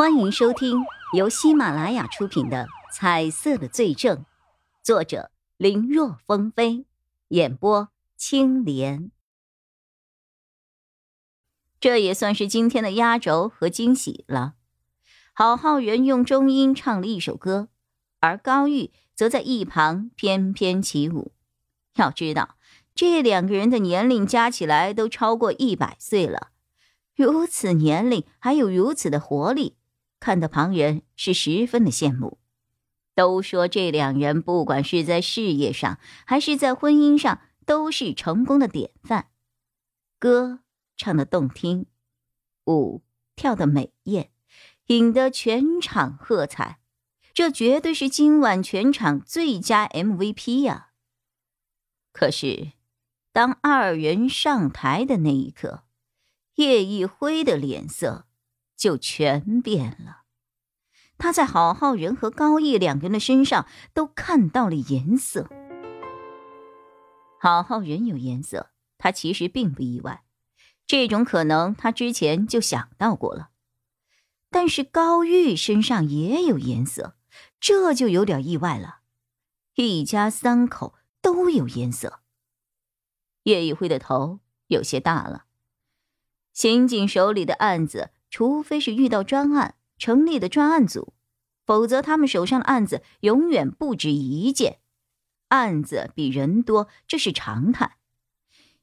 [0.00, 4.16] 欢迎收听由喜马拉雅出品的《彩色的罪证》，
[4.82, 6.86] 作者林若风飞，
[7.28, 9.10] 演播青莲。
[11.78, 14.54] 这也算是今天的压轴和惊喜了。
[15.34, 17.68] 郝浩然用中音唱了一首歌，
[18.20, 21.34] 而高玉则在一旁翩翩起舞。
[21.96, 22.56] 要知道，
[22.94, 26.52] 这两个人的年龄加起来都超过一百岁了，
[27.14, 29.76] 如此年龄还有如此的活力。
[30.20, 32.38] 看得旁人是十分的羡慕，
[33.14, 39.30] 都说这两人不管是在事业上还是在婚姻上都是成功的典范。
[40.18, 40.60] 歌
[40.96, 41.86] 唱的动听，
[42.66, 43.02] 舞
[43.34, 44.30] 跳的美艳，
[44.88, 46.78] 引得全场喝彩。
[47.32, 50.88] 这绝对是今晚全场最佳 MVP 呀！
[52.12, 52.72] 可是，
[53.32, 55.84] 当二人上台的那一刻，
[56.56, 58.26] 叶一辉的脸色。
[58.80, 60.22] 就全变了。
[61.18, 65.50] 他在郝浩仁和高毅两个人的身上都看到了颜色。
[67.38, 70.24] 郝浩仁有颜色，他其实并不意外，
[70.86, 73.50] 这种可能他之前就想到过了。
[74.48, 77.16] 但是高玉身上也有颜色，
[77.60, 79.00] 这就有点意外了。
[79.74, 82.20] 一家三口都有颜色。
[83.42, 85.44] 叶一辉的头有些大了，
[86.54, 88.10] 刑警手里的案子。
[88.30, 91.12] 除非是遇到专案成立的专案组，
[91.66, 94.78] 否则他们手上的案子永远不止一件。
[95.48, 97.96] 案子比人多，这是常态。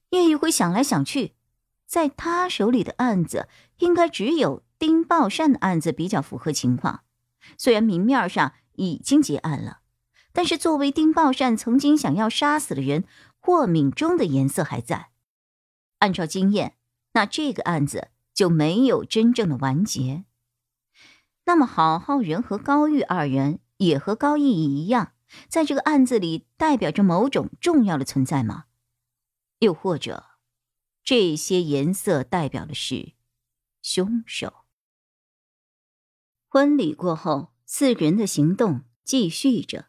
[0.09, 1.33] 叶一辉想来想去，
[1.85, 3.47] 在他手里的案子，
[3.79, 7.01] 应该只有丁宝善的案子比较符合情况。
[7.57, 9.79] 虽然明面上已经结案了，
[10.33, 13.05] 但是作为丁宝善曾经想要杀死的人，
[13.39, 15.09] 霍敏忠的颜色还在。
[15.99, 16.75] 按照经验，
[17.13, 18.09] 那这个案子。
[18.37, 20.25] 就没有真正的完结。
[21.45, 25.13] 那么，郝浩仁和高玉二人也和高毅一样，
[25.49, 28.65] 在这个案子里代表着某种重要的存在吗？
[29.57, 30.25] 又或者，
[31.03, 33.13] 这些颜色代表的是
[33.81, 34.53] 凶手？
[36.47, 39.87] 婚礼过后，四人的行动继续着。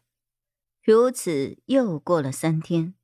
[0.81, 2.95] 如此，又过了三天，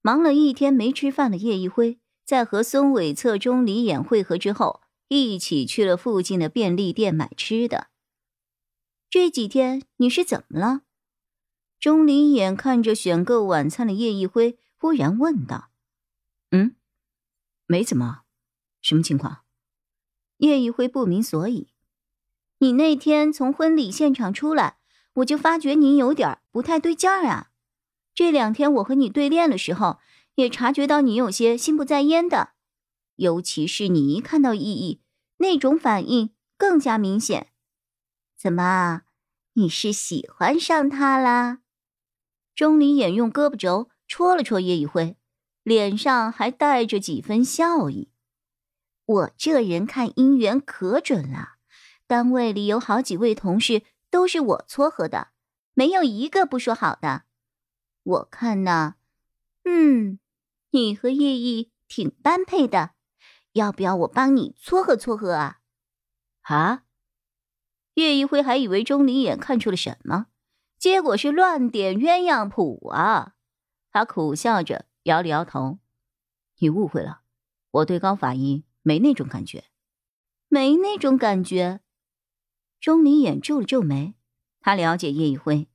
[0.00, 1.99] 忙了一天没吃饭的叶一辉。
[2.30, 7.88] 在和孙伟策、钟离眼会合之后，一起去了附近的便利店买吃的。
[9.10, 10.82] 这几天你是怎么了？
[11.80, 15.70] 钟离眼看着选购晚餐的叶一辉，忽然问道
[16.52, 16.76] ：“嗯，
[17.66, 18.20] 没怎么，
[18.80, 19.38] 什么情况？”
[20.38, 21.72] 叶一辉不明所以。
[22.58, 24.78] 你那天从婚礼现场出来，
[25.14, 27.50] 我就发觉你有点不太对劲儿啊。
[28.14, 29.98] 这两天我和你对练的时候。
[30.36, 32.50] 也察觉到你有些心不在焉的，
[33.16, 35.02] 尤其是你一看到意义，
[35.38, 37.48] 那种反应更加明显。
[38.36, 39.02] 怎么，
[39.54, 41.58] 你是喜欢上他啦？
[42.54, 45.16] 钟离眼用胳膊肘戳了戳叶一辉，
[45.62, 48.10] 脸上还带着几分笑意。
[49.04, 51.56] 我这人看姻缘可准了，
[52.06, 55.28] 单位里有好几位同事都是我撮合的，
[55.74, 57.24] 没有一个不说好的。
[58.02, 58.94] 我看呢。
[59.72, 60.18] 嗯，
[60.70, 62.90] 你和叶毅挺般配的，
[63.52, 65.60] 要不要我帮你撮合撮合啊？
[66.42, 66.82] 啊！
[67.94, 70.26] 叶一辉还以为钟离眼看出了什么，
[70.76, 73.34] 结果是乱点鸳鸯谱啊！
[73.92, 75.78] 他苦笑着摇了摇头
[76.58, 77.20] ：“你误会了，
[77.70, 79.66] 我对高法医没那种感觉，
[80.48, 81.80] 没那种感觉。”
[82.80, 84.14] 钟离眼皱了皱眉，
[84.60, 85.68] 他了解叶一辉，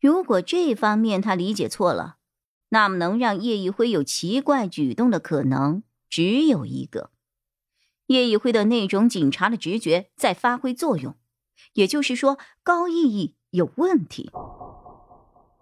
[0.00, 2.17] 如果这方面他理解错了。
[2.70, 7.10] 那么，能让叶一辉有奇怪举动的可能只有一个：
[8.06, 11.16] 叶一辉的那种警察的直觉在发挥作用，
[11.72, 14.30] 也就是说，高意义有问题。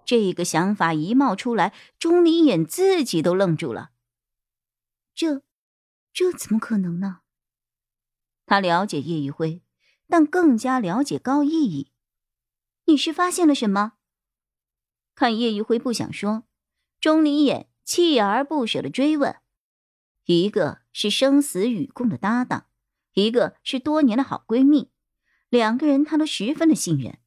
[0.05, 3.91] 这个想法一冒出来，钟离眼自己都愣住了。
[5.15, 5.43] 这，
[6.13, 7.21] 这怎么可能呢？
[8.47, 9.63] 他了解叶一辉，
[10.09, 11.91] 但更加了解高意义。
[12.85, 13.95] 你是发现了什么？
[15.15, 16.45] 看叶一辉不想说。
[17.01, 19.37] 钟离眼锲而不舍的追问
[20.25, 22.67] ：“一个是生死与共的搭档，
[23.13, 24.91] 一个是多年的好闺蜜，
[25.49, 27.19] 两个人他都十分的信任。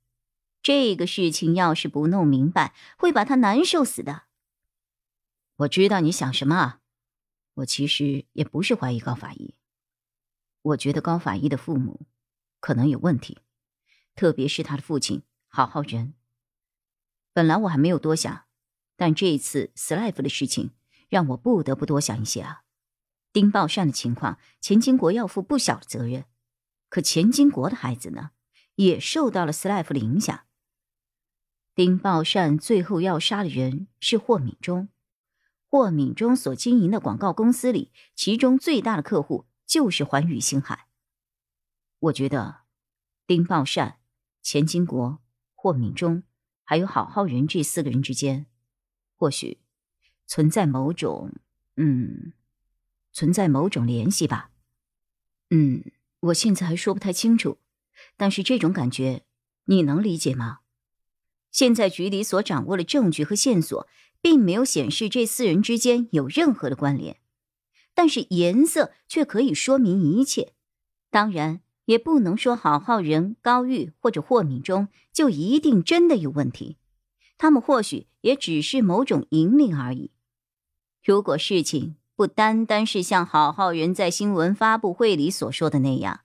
[0.61, 4.23] 这个事情要是不弄明白，会把他难受死的。”
[5.57, 6.81] 我知道你想什么啊！
[7.55, 9.55] 我其实也不是怀疑高法医，
[10.61, 12.07] 我觉得高法医的父母
[12.59, 13.39] 可能有问题，
[14.15, 16.13] 特别是他的父亲郝浩仁。
[17.33, 18.48] 本来我还没有多想。
[18.99, 20.71] 但这一次 Slave 的事情
[21.07, 22.63] 让我不得不多想一些啊。
[23.31, 26.25] 丁宝善的情况，钱金国要负不小的责任。
[26.89, 28.31] 可钱金国的孩子呢，
[28.75, 30.41] 也受到了斯莱夫的影响。
[31.73, 34.89] 丁宝善最后要杀的人是霍敏忠，
[35.69, 40.87] 霍敏忠所经营的广告公司里，其中最大的客户就是环宇星海。
[41.99, 42.63] 我觉得，
[43.25, 43.99] 丁宝善、
[44.41, 45.21] 钱金国、
[45.55, 46.23] 霍敏忠
[46.65, 48.47] 还有郝浩仁这四个人之间，
[49.19, 49.57] 或许
[50.25, 51.33] 存在某种，
[51.75, 52.31] 嗯，
[53.11, 54.49] 存在某种联系吧。
[55.49, 55.83] 嗯，
[56.21, 57.57] 我现在还说不太清楚，
[58.15, 59.23] 但是这种感觉，
[59.65, 60.59] 你能理解吗？
[61.51, 63.87] 现在局里所掌握的证据和线索，
[64.21, 67.19] 并没有显示这四人之间有任何的关联，
[67.93, 70.53] 但是颜色却可以说明一切。
[71.09, 76.77] 当然，也不能说郝浩仁、高玉或者霍敏中就一定真的有问题，
[77.39, 80.11] 他们或许也只是某种引领而已。
[81.01, 86.19] 如果事情不单单是像郝浩人在新闻发布会里所说的那样，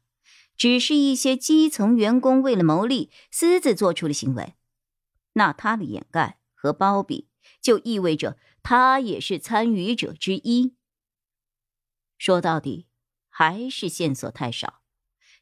[0.57, 4.55] 只是一些基层员工为了牟利私自做出的行为。
[5.35, 7.29] 那他的掩盖和包庇，
[7.61, 10.75] 就意味着他也是参与者之一。
[12.19, 12.89] 说到底，
[13.29, 14.84] 还是线索太少。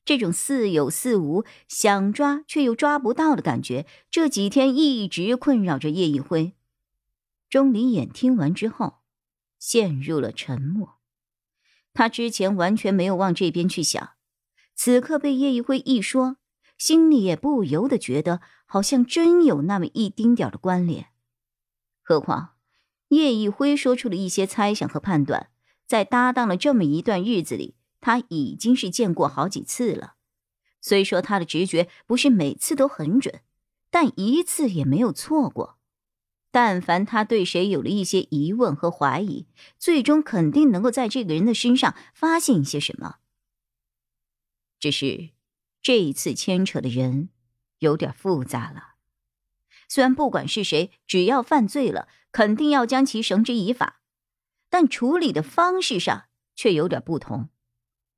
[0.04, 6.54] 这种似有似无、想抓却又抓不到的感觉，这几天一直困扰着叶一辉。
[7.48, 9.00] 钟离眼听完之后，
[9.58, 10.98] 陷入了沉默。
[11.94, 14.12] 他之前完全没有往这边去想，
[14.74, 16.38] 此刻被叶一辉一说。
[16.78, 21.10] 心里也不由得觉得，好像真有那么一丁点的关联。
[22.02, 22.54] 何况
[23.08, 25.50] 叶一辉说出了一些猜想和判断，
[25.86, 30.16] 在搭档了这么一段日子里，他已经是见过好几次了。
[30.82, 33.40] 虽说他的直觉不是每次都很准，
[33.90, 35.78] 但一次也没有错过。
[36.50, 39.46] 但凡他对谁有了一些疑问和怀疑，
[39.78, 43.20] 最终肯定能够在这个人的身上发现一些什么。
[44.78, 45.30] 只是。
[45.84, 47.30] 这一次牵扯的人
[47.80, 48.94] 有点复杂了。
[49.88, 54.00] 虽然不管是谁，只要犯罪了，肯定要将其绳之以法，
[54.70, 57.48] 但处理的方式上却有点不同。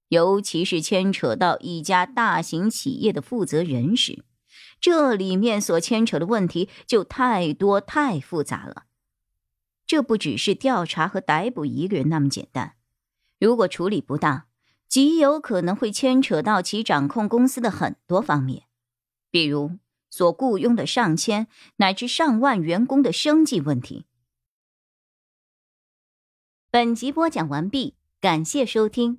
[0.08, 4.24] 尤其是牵扯到一家大型企业的负责人时，
[4.80, 8.84] 这里面所牵扯的问题就太多太复杂了。
[9.86, 12.74] 这不只是调查和逮捕一个人那么简单，
[13.38, 14.46] 如果处理不当。
[14.86, 18.66] 极有可能会牵扯到其掌控公司的很多方面，
[19.28, 19.78] 比如
[20.08, 24.06] 所雇佣的上千乃至上万员工的生计问题。
[26.70, 29.18] 本集播讲完毕，感谢收听，